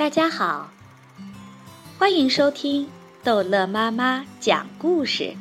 [0.00, 0.70] 大家好，
[1.98, 2.88] 欢迎收听
[3.22, 5.36] 逗乐妈妈讲故事。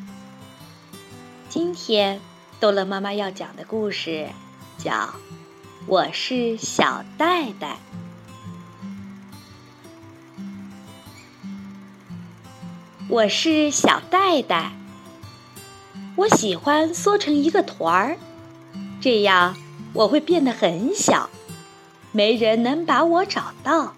[1.48, 2.20] 今天
[2.60, 4.28] 逗乐妈妈要讲的故事
[4.78, 4.92] 叫
[5.88, 7.77] 《我是小袋袋》。
[13.07, 14.73] 我是小袋袋，
[16.18, 18.18] 我喜欢缩成一个团儿，
[19.00, 19.55] 这样
[19.94, 21.30] 我会变得很小，
[22.12, 23.94] 没人能把我找到。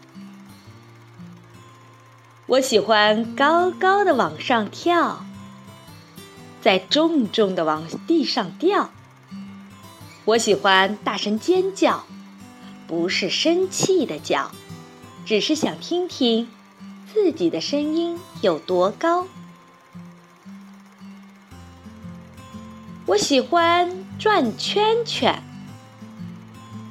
[2.51, 5.23] 我喜欢高高的往上跳，
[6.59, 8.89] 再重重的往地上掉。
[10.25, 12.03] 我喜欢大声尖叫，
[12.87, 14.51] 不是生气的叫，
[15.25, 16.49] 只是想听听
[17.13, 19.27] 自己的声音有多高。
[23.05, 25.41] 我喜欢转圈圈，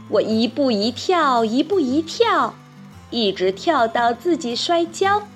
[0.09, 2.55] 我一步一跳，一步一跳，
[3.11, 5.29] 一直跳到自己摔跤。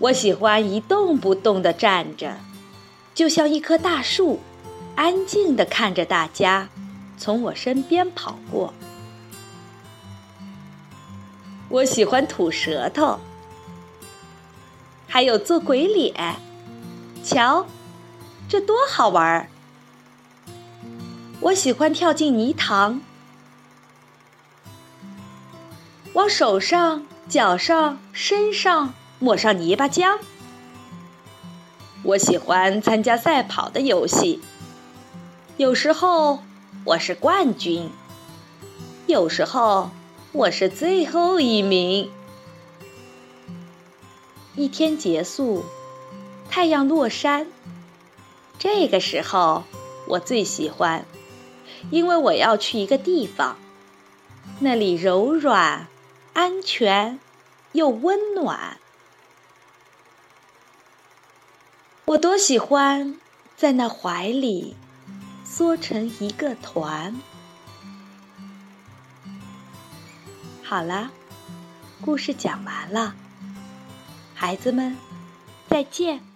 [0.00, 2.36] 我喜欢一动不动地站着，
[3.14, 4.38] 就像一棵大树，
[4.94, 6.68] 安静地看着大家
[7.16, 8.72] 从我身边跑过。
[11.68, 13.18] 我喜欢吐舌头，
[15.08, 16.36] 还有做鬼脸，
[17.24, 17.66] 瞧，
[18.48, 19.48] 这多好玩儿！
[21.40, 23.00] 我喜欢跳进泥塘，
[26.12, 28.94] 往手上、脚上、身上。
[29.18, 30.18] 抹上泥巴浆。
[32.04, 34.40] 我喜欢参加赛跑的游戏，
[35.56, 36.38] 有时候
[36.84, 37.90] 我是冠军，
[39.06, 39.90] 有时候
[40.32, 42.10] 我是最后一名。
[44.54, 45.64] 一天结束，
[46.48, 47.48] 太阳落山，
[48.58, 49.64] 这个时候
[50.06, 51.04] 我最喜欢，
[51.90, 53.56] 因为我要去一个地方，
[54.60, 55.88] 那里柔软、
[56.32, 57.18] 安全
[57.72, 58.78] 又温暖。
[62.08, 63.16] 我多喜欢
[63.54, 64.74] 在那怀里
[65.44, 67.14] 缩成一个团。
[70.62, 71.10] 好了，
[72.00, 73.14] 故事讲完了，
[74.34, 74.96] 孩子们，
[75.68, 76.27] 再见。